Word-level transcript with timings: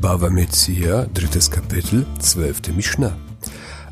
Bava 0.00 0.30
Metzia, 0.30 1.06
drittes 1.12 1.50
Kapitel, 1.50 2.06
zwölfte 2.20 2.70
Mishnah. 2.72 3.16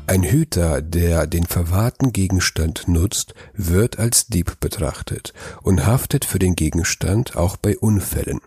Ein 0.05 0.23
Hüter, 0.23 0.81
der 0.81 1.27
den 1.27 1.45
verwahrten 1.45 2.13
Gegenstand 2.13 2.87
nutzt, 2.87 3.33
wird 3.53 3.99
als 3.99 4.27
Dieb 4.27 4.61
betrachtet 4.61 5.33
und 5.63 5.85
haftet 5.85 6.23
für 6.23 6.39
den 6.39 6.55
Gegenstand 6.55 7.35
auch 7.35 7.57
bei 7.57 7.77
Unfällen. 7.77 8.39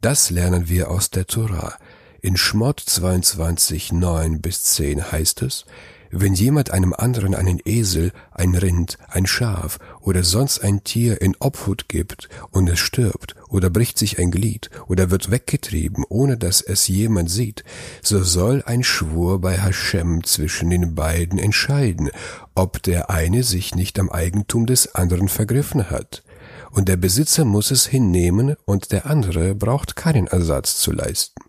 Das 0.00 0.30
lernen 0.30 0.68
wir 0.68 0.92
aus 0.92 1.10
der 1.10 1.26
Torah. 1.26 1.76
In 2.20 2.36
Schmott 2.36 2.78
22, 2.78 3.90
9 3.90 4.40
bis 4.40 4.62
10 4.62 5.10
heißt 5.10 5.42
es, 5.42 5.66
wenn 6.12 6.34
jemand 6.34 6.70
einem 6.70 6.92
anderen 6.92 7.34
einen 7.34 7.58
Esel, 7.64 8.12
ein 8.30 8.54
Rind, 8.54 8.98
ein 9.08 9.26
Schaf 9.26 9.78
oder 10.00 10.22
sonst 10.22 10.62
ein 10.62 10.84
Tier 10.84 11.20
in 11.22 11.34
Obhut 11.40 11.88
gibt 11.88 12.28
und 12.50 12.68
es 12.68 12.78
stirbt 12.78 13.34
oder 13.48 13.70
bricht 13.70 13.98
sich 13.98 14.18
ein 14.18 14.30
Glied 14.30 14.70
oder 14.86 15.10
wird 15.10 15.30
weggetrieben, 15.30 16.04
ohne 16.08 16.36
dass 16.36 16.60
es 16.60 16.86
jemand 16.86 17.30
sieht, 17.30 17.64
so 18.02 18.22
soll 18.22 18.62
ein 18.66 18.84
Schwur 18.84 19.40
bei 19.40 19.56
Hashem 19.56 20.22
zwischen 20.22 20.68
den 20.68 20.94
beiden 20.94 21.38
entscheiden, 21.38 22.10
ob 22.54 22.82
der 22.82 23.08
eine 23.08 23.42
sich 23.42 23.74
nicht 23.74 23.98
am 23.98 24.10
Eigentum 24.10 24.66
des 24.66 24.94
anderen 24.94 25.28
vergriffen 25.28 25.90
hat. 25.90 26.22
Und 26.70 26.88
der 26.88 26.96
Besitzer 26.96 27.44
muss 27.44 27.70
es 27.70 27.86
hinnehmen 27.86 28.56
und 28.66 28.92
der 28.92 29.06
andere 29.06 29.54
braucht 29.54 29.96
keinen 29.96 30.26
Ersatz 30.26 30.76
zu 30.76 30.92
leisten. 30.92 31.42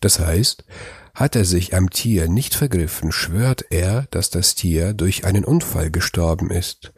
Das 0.00 0.18
heißt, 0.18 0.64
hat 1.18 1.34
er 1.34 1.44
sich 1.44 1.74
am 1.74 1.90
Tier 1.90 2.28
nicht 2.28 2.54
vergriffen, 2.54 3.10
schwört 3.10 3.64
er, 3.70 4.06
dass 4.12 4.30
das 4.30 4.54
Tier 4.54 4.94
durch 4.94 5.24
einen 5.24 5.44
Unfall 5.44 5.90
gestorben 5.90 6.52
ist. 6.52 6.92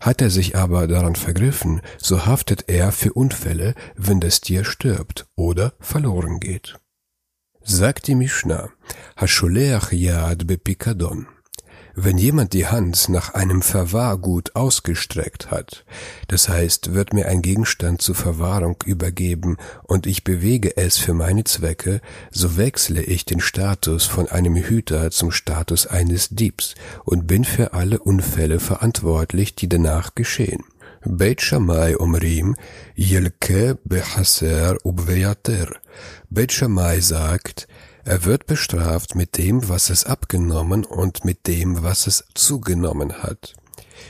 Hat 0.00 0.22
er 0.22 0.30
sich 0.30 0.56
aber 0.56 0.86
daran 0.86 1.14
vergriffen, 1.14 1.82
so 1.98 2.24
haftet 2.24 2.64
er 2.68 2.90
für 2.90 3.12
Unfälle, 3.12 3.74
wenn 3.94 4.18
das 4.18 4.40
Tier 4.40 4.64
stirbt 4.64 5.26
oder 5.36 5.74
verloren 5.78 6.40
geht. 6.40 6.80
Sagt 7.60 8.06
die 8.06 8.14
Mishnah, 8.14 8.70
Hasholeach 9.14 9.92
Yad 9.92 10.46
Bepikadon. 10.46 11.26
Wenn 11.98 12.18
jemand 12.18 12.52
die 12.52 12.66
Hand 12.66 13.08
nach 13.08 13.32
einem 13.32 13.62
Verwahrgut 13.62 14.54
ausgestreckt 14.54 15.50
hat, 15.50 15.86
das 16.28 16.46
heißt, 16.46 16.92
wird 16.92 17.14
mir 17.14 17.26
ein 17.26 17.40
Gegenstand 17.40 18.02
zur 18.02 18.14
Verwahrung 18.14 18.76
übergeben 18.84 19.56
und 19.82 20.06
ich 20.06 20.22
bewege 20.22 20.76
es 20.76 20.98
für 20.98 21.14
meine 21.14 21.44
Zwecke, 21.44 22.02
so 22.30 22.58
wechsle 22.58 23.02
ich 23.02 23.24
den 23.24 23.40
Status 23.40 24.04
von 24.04 24.28
einem 24.28 24.56
Hüter 24.56 25.10
zum 25.10 25.30
Status 25.30 25.86
eines 25.86 26.28
Diebs 26.28 26.74
und 27.04 27.26
bin 27.26 27.46
für 27.46 27.72
alle 27.72 27.98
Unfälle 27.98 28.60
verantwortlich, 28.60 29.54
die 29.54 29.70
danach 29.70 30.14
geschehen. 30.14 30.64
Beit 31.02 31.40
Shammai 31.40 31.96
Omrim, 31.98 32.56
Yelke 32.94 33.78
Behaser 33.84 34.76
Ubveyater. 34.84 35.68
Beit 36.28 36.52
Shammai 36.52 37.00
sagt, 37.00 37.68
er 38.06 38.24
wird 38.24 38.46
bestraft 38.46 39.16
mit 39.16 39.36
dem, 39.36 39.68
was 39.68 39.90
es 39.90 40.04
abgenommen 40.04 40.84
und 40.84 41.24
mit 41.24 41.48
dem, 41.48 41.82
was 41.82 42.06
es 42.06 42.24
zugenommen 42.34 43.22
hat. 43.22 43.54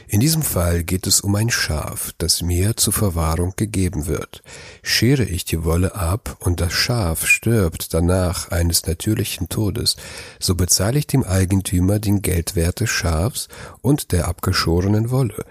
In 0.06 0.20
diesem 0.20 0.42
Fall 0.42 0.84
geht 0.84 1.06
es 1.06 1.22
um 1.22 1.34
ein 1.34 1.48
Schaf, 1.48 2.12
das 2.18 2.42
mir 2.42 2.76
zur 2.76 2.92
Verwahrung 2.92 3.54
gegeben 3.56 4.06
wird. 4.06 4.42
Schere 4.82 5.24
ich 5.24 5.46
die 5.46 5.64
Wolle 5.64 5.94
ab 5.94 6.36
und 6.40 6.60
das 6.60 6.74
Schaf 6.74 7.26
stirbt 7.26 7.94
danach 7.94 8.50
eines 8.50 8.86
natürlichen 8.86 9.48
Todes, 9.48 9.96
so 10.38 10.54
bezahle 10.54 10.98
ich 10.98 11.06
dem 11.06 11.24
Eigentümer 11.24 11.98
den 11.98 12.20
Geldwert 12.20 12.80
des 12.80 12.90
Schafs 12.90 13.48
und 13.80 14.12
der 14.12 14.28
abgeschorenen 14.28 15.10
Wolle. 15.10 15.44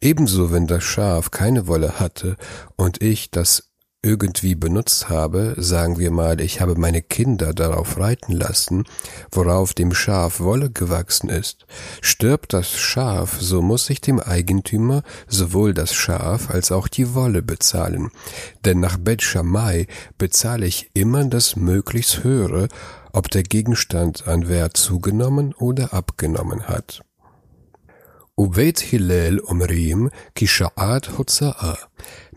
Ebenso, 0.00 0.50
wenn 0.50 0.66
das 0.66 0.82
Schaf 0.82 1.30
keine 1.30 1.66
Wolle 1.66 2.00
hatte 2.00 2.36
und 2.76 3.02
ich 3.02 3.30
das 3.30 3.71
irgendwie 4.04 4.56
benutzt 4.56 5.08
habe, 5.08 5.54
sagen 5.56 5.98
wir 5.98 6.10
mal, 6.10 6.40
ich 6.40 6.60
habe 6.60 6.74
meine 6.74 7.02
Kinder 7.02 7.54
darauf 7.54 7.98
reiten 7.98 8.32
lassen, 8.32 8.84
worauf 9.30 9.74
dem 9.74 9.94
Schaf 9.94 10.40
Wolle 10.40 10.70
gewachsen 10.70 11.28
ist. 11.28 11.66
Stirbt 12.00 12.52
das 12.52 12.72
Schaf, 12.72 13.40
so 13.40 13.62
muss 13.62 13.88
ich 13.90 14.00
dem 14.00 14.18
Eigentümer 14.18 15.02
sowohl 15.28 15.72
das 15.72 15.94
Schaf 15.94 16.50
als 16.50 16.72
auch 16.72 16.88
die 16.88 17.14
Wolle 17.14 17.42
bezahlen. 17.42 18.10
Denn 18.64 18.80
nach 18.80 18.98
Bet 18.98 19.22
Shammai 19.22 19.86
bezahle 20.18 20.66
ich 20.66 20.90
immer 20.94 21.24
das 21.24 21.54
möglichst 21.54 22.24
höhere, 22.24 22.66
ob 23.12 23.30
der 23.30 23.44
Gegenstand 23.44 24.26
an 24.26 24.48
Wert 24.48 24.76
zugenommen 24.76 25.54
oder 25.54 25.94
abgenommen 25.94 26.66
hat. 26.66 27.02
Ubeit 28.34 28.80
Hillel 28.80 29.40
Omrim 29.40 30.10
Kishaat 30.34 31.18
Hotza'a. 31.18 31.76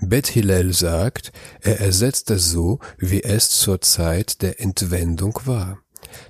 Bet 0.02 0.28
Hillel 0.28 0.74
sagt, 0.74 1.32
er 1.62 1.80
ersetzt 1.80 2.30
es 2.32 2.52
so, 2.52 2.80
wie 2.98 3.24
es 3.24 3.50
zur 3.50 3.80
Zeit 3.80 4.42
der 4.42 4.60
Entwendung 4.60 5.40
war. 5.46 5.80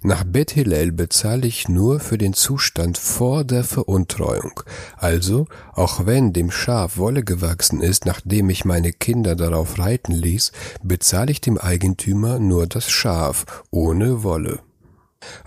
Nach 0.03 0.23
Bet 0.23 0.51
Hillel 0.51 0.91
bezahle 0.91 1.47
ich 1.47 1.67
nur 1.67 1.99
für 1.99 2.19
den 2.19 2.33
Zustand 2.33 2.99
vor 2.99 3.43
der 3.43 3.63
Veruntreuung. 3.63 4.61
Also, 4.97 5.47
auch 5.73 6.05
wenn 6.05 6.31
dem 6.31 6.51
Schaf 6.51 6.97
Wolle 6.97 7.23
gewachsen 7.23 7.81
ist, 7.81 8.05
nachdem 8.05 8.51
ich 8.51 8.65
meine 8.65 8.93
Kinder 8.93 9.35
darauf 9.35 9.79
reiten 9.79 10.11
ließ, 10.11 10.51
bezahle 10.83 11.31
ich 11.31 11.41
dem 11.41 11.57
Eigentümer 11.57 12.37
nur 12.37 12.67
das 12.67 12.91
Schaf 12.91 13.63
ohne 13.71 14.21
Wolle. 14.21 14.59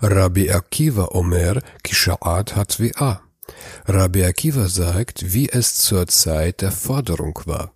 Rabbi 0.01 0.51
Akiva 0.51 1.07
Omer 1.13 1.61
Kishaat 1.83 2.57
Hatvi'ah. 2.57 3.28
Rabbi 3.85 4.23
Akiva 4.23 4.67
sagt, 4.67 5.33
wie 5.33 5.49
es 5.49 5.75
zur 5.75 6.07
Zeit 6.07 6.61
der 6.61 6.71
Forderung 6.71 7.39
war. 7.45 7.73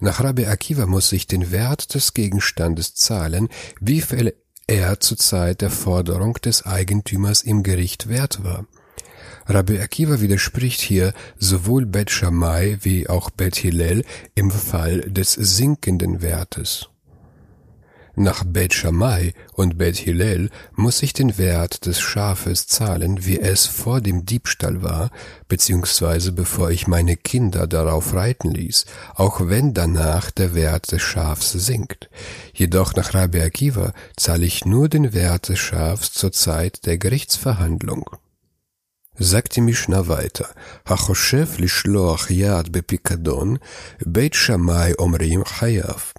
Nach 0.00 0.22
Rabbi 0.22 0.46
Akiva 0.46 0.86
muss 0.86 1.12
ich 1.12 1.26
den 1.26 1.50
Wert 1.50 1.94
des 1.94 2.14
Gegenstandes 2.14 2.94
zahlen, 2.94 3.48
wie 3.80 4.00
viel 4.00 4.34
er 4.68 5.00
zur 5.00 5.16
Zeit 5.16 5.60
der 5.60 5.70
Forderung 5.70 6.34
des 6.34 6.66
Eigentümers 6.66 7.42
im 7.42 7.62
Gericht 7.62 8.08
wert 8.08 8.44
war. 8.44 8.66
Rabbi 9.46 9.80
Akiva 9.80 10.20
widerspricht 10.20 10.80
hier 10.80 11.14
sowohl 11.38 11.86
Bet 11.86 12.10
Shammai 12.10 12.78
wie 12.82 13.08
auch 13.08 13.30
Bet 13.30 13.56
Hillel 13.56 14.04
im 14.34 14.50
Fall 14.50 15.00
des 15.00 15.32
sinkenden 15.32 16.20
Wertes. 16.20 16.90
Nach 18.20 18.42
Bet 18.42 18.74
Shammai 18.74 19.32
und 19.52 19.78
Bet 19.78 19.96
Hillel 19.96 20.50
muss 20.74 21.04
ich 21.04 21.12
den 21.12 21.38
Wert 21.38 21.86
des 21.86 22.00
Schafes 22.00 22.66
zahlen, 22.66 23.24
wie 23.24 23.38
es 23.38 23.66
vor 23.66 24.00
dem 24.00 24.26
Diebstahl 24.26 24.82
war, 24.82 25.12
beziehungsweise 25.46 26.32
bevor 26.32 26.72
ich 26.72 26.88
meine 26.88 27.16
Kinder 27.16 27.68
darauf 27.68 28.14
reiten 28.14 28.50
ließ, 28.50 28.86
auch 29.14 29.38
wenn 29.44 29.72
danach 29.72 30.32
der 30.32 30.56
Wert 30.56 30.90
des 30.90 31.00
Schafs 31.00 31.52
sinkt. 31.52 32.10
Jedoch 32.52 32.92
nach 32.96 33.14
Rabbi 33.14 33.40
Akiva 33.40 33.92
zahle 34.16 34.46
ich 34.46 34.64
nur 34.64 34.88
den 34.88 35.12
Wert 35.12 35.48
des 35.48 35.60
Schafs 35.60 36.10
zur 36.12 36.32
Zeit 36.32 36.86
der 36.86 36.98
Gerichtsverhandlung. 36.98 38.10
Sagt 39.16 39.54
die 39.54 39.60
Mishnah 39.60 40.08
weiter, 40.08 40.48
Hachoshev 40.88 41.58
lishloach 41.58 42.30
yad 42.30 42.72
bepikadon, 42.72 43.60
Beit 44.04 44.34
Shammai 44.34 44.96
omrim 44.98 45.44
chayav. 45.44 46.14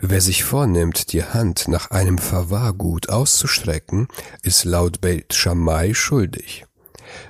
Wer 0.00 0.20
sich 0.20 0.44
vornimmt, 0.44 1.12
die 1.12 1.24
Hand 1.24 1.68
nach 1.68 1.90
einem 1.90 2.18
Verwahrgut 2.18 3.08
auszustrecken, 3.08 4.08
ist 4.42 4.64
laut 4.64 5.00
Beit 5.00 5.34
Shammai 5.34 5.94
schuldig. 5.94 6.64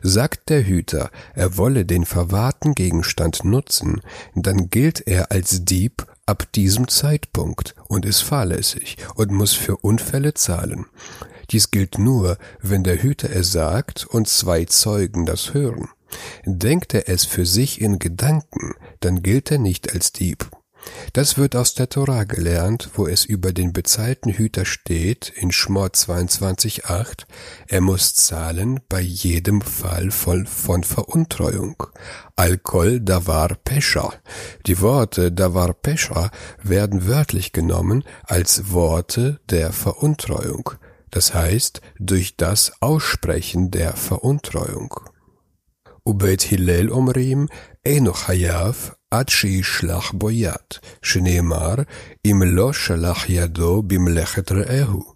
Sagt 0.03 0.51
der 0.51 0.65
Hüter, 0.67 1.11
er 1.35 1.57
wolle 1.57 1.85
den 1.85 2.05
verwahrten 2.05 2.75
Gegenstand 2.75 3.45
nutzen, 3.45 4.03
dann 4.35 4.71
gilt 4.71 5.07
er 5.07 5.33
als 5.33 5.65
Dieb 5.65 6.07
ab 6.27 6.53
diesem 6.53 6.87
Zeitpunkt 6.89 7.75
und 7.89 8.05
ist 8.05 8.21
fahrlässig 8.21 8.99
und 9.15 9.33
muss 9.33 9.53
für 9.53 9.77
Unfälle 9.79 10.35
zahlen. 10.35 10.87
Dies 11.51 11.71
gilt 11.71 11.99
nur, 11.99 12.39
wenn 12.61 12.85
der 12.85 13.03
Hüter 13.03 13.31
es 13.31 13.51
sagt 13.51 14.07
und 14.07 14.29
zwei 14.29 14.65
Zeugen 14.67 15.27
das 15.27 15.55
hören. 15.55 15.89
Denkt 16.45 16.95
er 16.95 17.09
es 17.09 17.25
für 17.25 17.47
sich 17.47 17.81
in 17.81 17.99
Gedanken, 17.99 18.75
dann 19.01 19.23
gilt 19.23 19.51
er 19.51 19.59
nicht 19.59 19.93
als 19.93 20.13
Dieb. 20.13 20.49
Das 21.13 21.37
wird 21.37 21.57
aus 21.57 21.75
der 21.75 21.89
Tora 21.89 22.25
gelernt, 22.25 22.91
wo 22.95 23.07
es 23.07 23.25
über 23.25 23.53
den 23.53 23.73
bezahlten 23.73 24.33
Hüter 24.33 24.65
steht, 24.65 25.33
in 25.35 25.51
Schmor 25.51 25.89
22,8, 25.89 27.25
er 27.67 27.81
muss 27.81 28.15
zahlen 28.15 28.81
bei 28.89 29.01
jedem 29.01 29.61
Fall 29.61 30.11
von, 30.11 30.47
von 30.47 30.85
Veruntreuung. 30.85 31.83
Alkohol 32.37 33.01
davar 33.01 33.57
Pescha. 33.65 34.13
Die 34.67 34.81
Worte 34.81 35.33
davar 35.33 35.75
Pescha 35.75 36.31
werden 36.63 37.07
wörtlich 37.07 37.53
genommen 37.53 38.05
als 38.25 38.71
Worte 38.71 39.41
der 39.51 39.73
Veruntreuung, 39.73 40.71
das 41.11 41.35
heißt 41.35 41.81
durch 41.99 42.37
das 42.37 42.73
Aussprechen 42.81 43.71
der 43.71 43.95
Veruntreuung. 43.95 44.95
Ubeit 46.05 46.43
Hillel 46.43 46.91
Omrim, 46.91 47.49
Enoch 47.83 48.29
Hayav, 48.29 48.97
עד 49.12 49.30
שישלח 49.30 50.12
בו 50.12 50.32
יד, 50.32 50.70
שנאמר, 51.02 51.76
אם 52.26 52.42
לא 52.46 52.74
שלח 52.74 53.30
ידו 53.30 53.84
במלאכת 53.84 54.52
רעהו. 54.52 55.16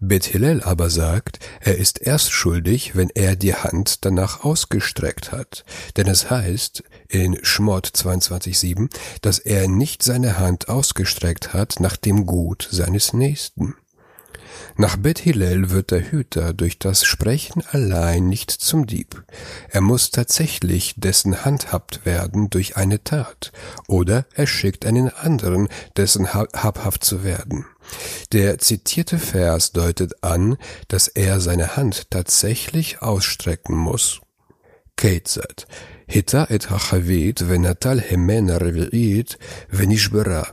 Bet 0.00 0.26
Hillel 0.26 0.62
aber 0.62 0.90
sagt, 0.90 1.38
er 1.60 1.78
ist 1.78 2.00
erst 2.00 2.32
schuldig, 2.32 2.96
wenn 2.96 3.10
er 3.10 3.36
die 3.36 3.54
Hand 3.54 4.04
danach 4.04 4.44
ausgestreckt 4.44 5.32
hat. 5.32 5.64
Denn 5.96 6.08
es 6.08 6.30
heißt 6.30 6.82
in 7.08 7.38
Schmott 7.42 7.86
22,7, 7.86 8.88
dass 9.22 9.38
er 9.38 9.68
nicht 9.68 10.02
seine 10.02 10.38
Hand 10.38 10.68
ausgestreckt 10.68 11.54
hat 11.54 11.76
nach 11.80 11.96
dem 11.96 12.26
Gut 12.26 12.68
seines 12.70 13.12
Nächsten. 13.12 13.74
Nach 14.77 14.97
Bet 14.97 15.19
Hillel 15.19 15.71
wird 15.71 15.91
der 15.91 16.11
Hüter 16.11 16.53
durch 16.53 16.79
das 16.79 17.05
Sprechen 17.05 17.63
allein 17.71 18.27
nicht 18.27 18.51
zum 18.51 18.87
Dieb. 18.87 19.23
Er 19.69 19.81
muss 19.81 20.11
tatsächlich 20.11 20.95
dessen 20.97 21.43
handhabt 21.45 22.05
werden 22.05 22.49
durch 22.49 22.77
eine 22.77 23.03
Tat, 23.03 23.51
oder 23.87 24.25
er 24.33 24.47
schickt 24.47 24.85
einen 24.85 25.09
anderen, 25.09 25.67
dessen 25.97 26.33
habhaft 26.33 27.03
zu 27.03 27.23
werden. 27.23 27.65
Der 28.31 28.59
zitierte 28.59 29.17
Vers 29.17 29.71
deutet 29.71 30.23
an, 30.23 30.57
dass 30.87 31.07
er 31.07 31.39
seine 31.39 31.75
Hand 31.75 32.11
tatsächlich 32.11 33.01
ausstrecken 33.01 33.75
muss. 33.75 34.21
Keitzat, 34.95 35.65
Hita 36.07 36.47
et 36.49 36.69
hachavit 36.69 37.49
venatal 37.49 38.01
hemena 38.01 38.57
reviit 38.57 39.37
venishbera, 39.69 40.47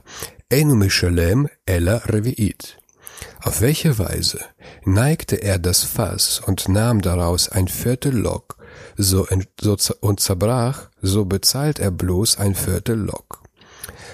enu 0.50 0.74
mishalem 0.74 1.48
reviit. 1.68 2.76
Auf 3.42 3.60
welche 3.60 3.98
Weise 3.98 4.40
neigte 4.84 5.36
er 5.36 5.58
das 5.58 5.84
Fass 5.84 6.40
und 6.44 6.68
nahm 6.68 7.00
daraus 7.00 7.48
ein 7.48 7.68
Viertel 7.68 8.16
Lok, 8.16 8.56
so, 8.96 9.26
so 9.60 9.76
und 10.00 10.20
zerbrach, 10.20 10.90
so 11.00 11.24
bezahlt 11.24 11.78
er 11.78 11.90
bloß 11.90 12.38
ein 12.38 12.54
Viertel 12.54 12.98
Lok. 12.98 13.42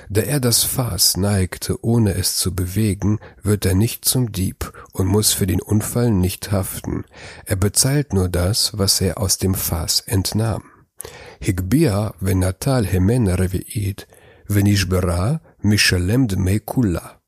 Da 0.09 0.21
er 0.21 0.41
das 0.41 0.65
Fass 0.65 1.17
neigte, 1.17 1.83
ohne 1.83 2.15
es 2.15 2.37
zu 2.37 2.55
bewegen, 2.55 3.19
wird 3.43 3.65
er 3.65 3.75
nicht 3.75 4.05
zum 4.05 4.31
Dieb 4.31 4.73
und 4.93 5.07
muss 5.07 5.33
für 5.33 5.47
den 5.47 5.63
Unfall 5.63 6.11
nicht 6.11 6.53
haften. 6.53 7.05
Er 7.47 7.57
bezahlt 7.57 8.13
nur 8.13 8.29
das, 8.29 8.77
was 8.77 9.01
er 9.01 9.19
aus 9.19 9.39
dem 9.39 9.55
Fass 9.55 10.01
entnahm. 10.01 10.65
Higbia 11.41 12.15
venatal 12.21 12.87
hemen 12.87 13.29
revi'it, 13.29 14.07
venishbera 14.47 15.41
mishalem 15.63 16.29
dmei 16.29 16.59
kula 16.59 17.22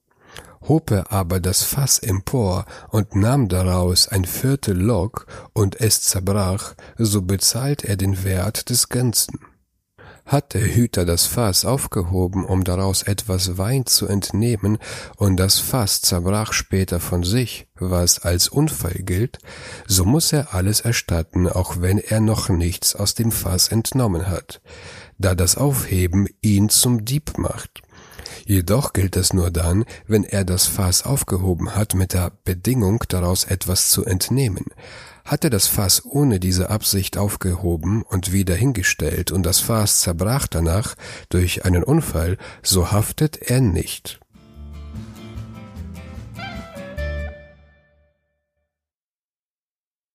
hob 0.69 0.91
er 0.91 1.13
aber 1.13 1.41
das 1.41 1.63
Fass 1.63 1.99
empor 1.99 2.65
und 2.89 3.15
nahm 3.15 3.49
daraus 3.49 4.09
ein 4.09 4.25
Viertel 4.25 4.77
Lok 4.77 5.27
und 5.53 5.81
es 5.81 6.03
zerbrach, 6.03 6.75
so 6.97 7.23
bezahlt 7.23 7.85
er 7.85 7.97
den 7.97 8.25
Wert 8.25 8.71
des 8.71 8.89
Ganzen. 8.89 9.41
Hat 10.27 10.55
der 10.55 10.63
Hüter 10.63 11.05
das 11.05 11.27
Fass 11.27 11.67
aufgehoben, 11.67 12.47
um 12.47 12.65
daraus 12.65 13.03
etwas 13.03 13.59
Wein 13.59 13.85
zu 13.85 14.07
entnehmen, 14.07 14.79
und 15.17 15.37
das 15.37 15.59
Fass 15.59 16.01
zerbrach 16.01 16.55
später 16.55 16.99
von 16.99 17.25
sich, 17.25 17.69
was 17.79 18.21
als 18.21 18.49
Unfall 18.49 18.95
gilt, 19.01 19.39
so 19.87 20.07
muss 20.07 20.33
er 20.33 20.55
alles 20.55 20.81
erstatten, 20.81 21.47
auch 21.47 21.83
wenn 21.83 21.99
er 21.99 22.21
noch 22.21 22.49
nichts 22.49 22.97
aus 22.97 23.15
dem 23.15 23.33
Fass 23.33 23.69
entnommen 23.69 24.29
hat, 24.29 24.63
da 25.19 25.35
das 25.35 25.59
Aufheben 25.59 26.27
ihn 26.41 26.71
zum 26.71 27.05
Dieb 27.05 27.37
macht. 27.37 27.83
Jedoch 28.47 28.93
gilt 28.93 29.17
es 29.17 29.33
nur 29.33 29.51
dann, 29.51 29.85
wenn 30.07 30.25
er 30.25 30.45
das 30.45 30.67
Fass 30.67 31.05
aufgehoben 31.05 31.75
hat 31.75 31.95
mit 31.95 32.13
der 32.13 32.33
Bedingung, 32.45 33.03
daraus 33.09 33.45
etwas 33.45 33.91
zu 33.91 34.05
entnehmen. 34.05 34.67
Hat 35.25 35.45
er 35.45 35.51
das 35.51 35.67
Fass 35.67 36.05
ohne 36.05 36.39
diese 36.39 36.69
Absicht 36.69 37.17
aufgehoben 37.17 38.03
und 38.03 38.33
wieder 38.33 38.55
hingestellt 38.55 39.33
und 39.33 39.45
das 39.45 39.61
Fass 39.61 40.01
zerbrach 40.01 40.47
danach 40.47 40.95
durch 41.31 41.65
einen 41.65 41.83
Unfall, 41.83 42.37
so 42.63 42.93
haftet 42.93 43.39
er 43.39 43.63
nicht. 43.63 44.21